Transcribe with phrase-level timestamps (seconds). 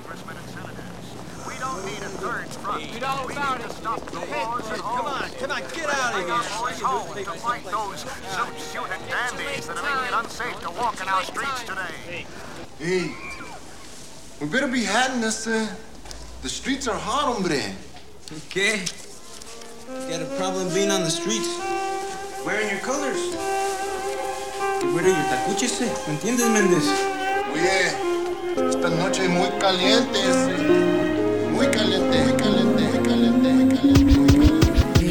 [0.00, 1.46] congressmen and senators.
[1.46, 2.92] We don't need a third front.
[2.92, 4.96] Read all we about need to stop the wars at home.
[4.96, 6.58] Come on, come on, get out of Bring our here.
[6.60, 11.08] boys home to fight those suit-suited dandies that are making it unsafe to walk in
[11.08, 12.26] our streets today.
[12.78, 13.14] Hey,
[14.40, 15.46] we better be hiding this.
[15.46, 15.66] Uh,
[16.42, 17.60] the streets are hot, hombre.
[18.48, 18.80] Okay.
[20.08, 21.48] Got a problem being on the streets.
[22.46, 23.20] Wearing your colors.
[24.80, 25.92] Get rid of your tacuches, eh?
[26.06, 26.86] ¿Me entiendes, Méndez?
[27.52, 28.09] Oye,
[28.68, 29.40] esta noche muy.
[29.40, 30.18] Muy caliente,
[31.52, 34.60] muy caliente, muy caliente, muy muy caliente.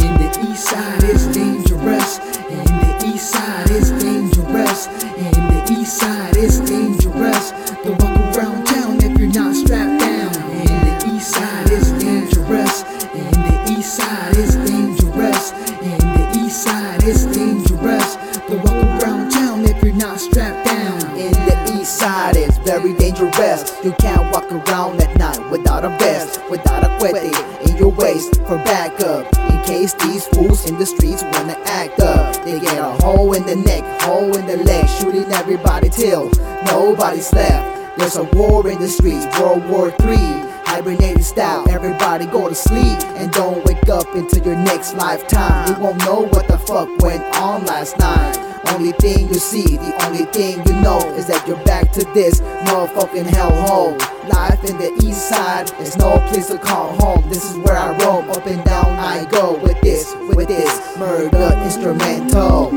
[0.00, 2.18] And the east side is dangerous.
[2.50, 4.86] And the east side is dangerous.
[4.86, 7.52] And the east side is dangerous.
[7.84, 10.34] Don't walk around town if you're not strapped down.
[10.52, 12.82] And the east side is dangerous.
[13.14, 15.52] And the east side is dangerous.
[15.82, 18.16] And the east side is dangerous.
[18.48, 21.00] Don't walk around town if you're not strapped down.
[21.16, 23.72] In the east side is very dangerous.
[23.82, 28.36] You can't walk around at night without a vest, without a cuete in your waist
[28.46, 29.24] for backup.
[29.50, 33.44] In case these fools in the streets wanna act up, they get a hole in
[33.46, 36.30] the neck, hole in the leg, shooting everybody till
[36.66, 37.98] nobody's left.
[37.98, 40.46] There's a war in the streets, World War III.
[40.68, 45.68] Hibernated style, everybody go to sleep and don't wake up until your next lifetime.
[45.68, 48.47] You won't know what the fuck went on last night.
[48.70, 52.40] Only thing you see, the only thing you know is that you're back to this
[52.40, 53.98] motherfucking hellhole.
[54.28, 57.28] Life in the east side is no place to call home.
[57.28, 61.58] This is where I roam, up and down I go with this, with this murder
[61.64, 62.70] instrumental.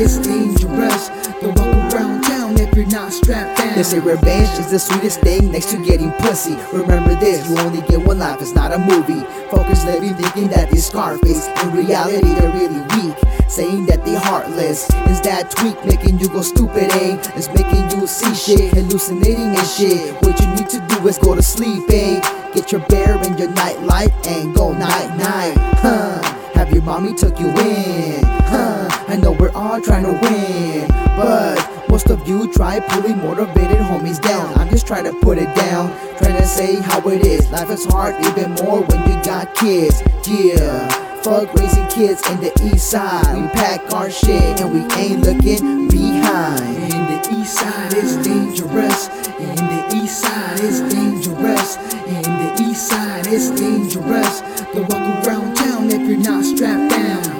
[0.00, 1.08] Is dangerous.
[1.40, 3.74] Don't walk around town if you're not strapped down.
[3.74, 6.56] They say revenge is the sweetest thing next to getting pussy.
[6.72, 9.20] Remember this, you only get one life, it's not a movie.
[9.50, 11.48] Focus living thinking that they Scarface.
[11.62, 13.16] In reality, they're really weak.
[13.48, 14.84] Saying that they heartless.
[15.08, 17.20] Is that tweak making you go stupid, eh?
[17.34, 20.14] It's making you see shit, hallucinating and shit.
[20.22, 22.20] What you need to do is go to sleep, eh?
[22.54, 25.56] Get your bear and your nightlight and go night night.
[25.78, 26.22] Huh?
[26.54, 28.22] Have your mommy took you in?
[28.24, 28.87] Huh?
[29.08, 30.86] I know we're all trying to win,
[31.16, 34.52] but most of you try pulling motivated homies down.
[34.58, 35.88] I'm just trying to put it down,
[36.18, 37.50] trying to say how it is.
[37.50, 40.02] Life is hard, even more when you got kids.
[40.26, 40.86] Yeah,
[41.22, 43.34] fuck raising kids in the east side.
[43.34, 46.92] We pack our shit and we ain't looking behind.
[46.92, 49.08] And the east side is dangerous.
[49.38, 51.76] In the east side is dangerous.
[52.04, 54.42] In the east side is dangerous.
[54.74, 57.37] Don't walk around town if you're not strapped down.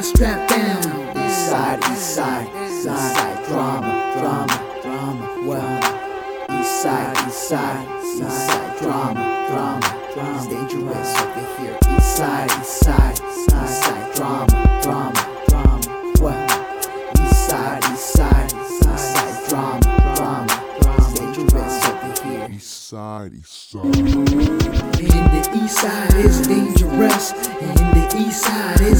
[0.00, 0.78] If strapped down.
[1.16, 5.24] East side, east side, east side, drama, drama, drama.
[5.46, 5.78] Well,
[6.58, 9.80] east side, east side, east side, drama, drama,
[10.14, 10.36] drama.
[10.36, 11.78] It's dangerous over here.
[11.96, 16.12] East side, east side, east side, drama, drama, drama.
[16.20, 16.40] Well,
[17.22, 19.80] east side, east side, east side, drama,
[20.16, 20.46] drama,
[20.80, 21.04] drama.
[21.04, 22.48] It's dangerous over here.
[22.50, 23.84] East side, east side.
[23.84, 23.94] And
[25.36, 27.32] the east side is dangerous.
[27.32, 28.99] And the east side is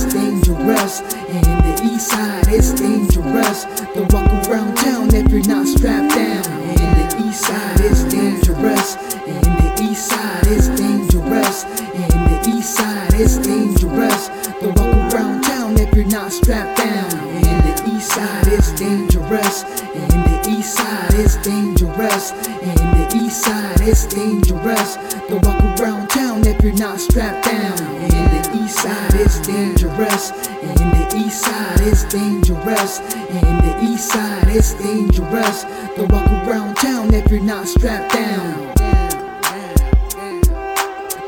[1.29, 3.65] And the east side is dangerous.
[3.95, 6.47] Don't walk around town if you're not strapped down.
[6.47, 8.97] And the east side is dangerous.
[9.27, 11.65] And the east side is dangerous.
[11.65, 14.29] And the east side is dangerous.
[14.61, 17.13] Don't walk around town if you're not strapped down.
[17.13, 19.65] And the east side is dangerous.
[19.95, 22.33] And the east side is dangerous.
[22.33, 24.97] And the east side is dangerous.
[25.29, 27.79] Don't walk around town if you're not strapped down.
[27.79, 30.31] And the east side is dangerous.
[30.31, 33.01] And the east side is dangerous.
[33.01, 35.65] And the east side is dangerous.
[35.97, 38.75] Don't walk around town if you're not strapped down.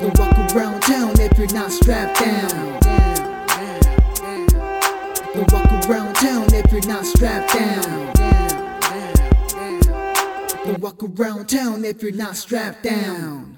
[0.01, 2.81] Don't walk around town if you're not strapped down.
[5.35, 8.13] Don't walk around town if you're not strapped down.
[10.65, 13.52] Don't walk around town if you're not strapped down.